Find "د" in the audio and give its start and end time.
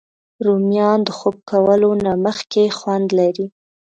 1.03-1.09